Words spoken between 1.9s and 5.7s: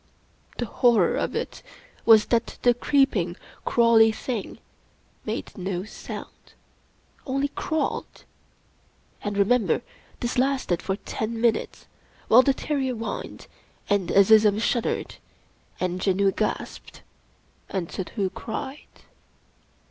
was that the creeping, crawly thing made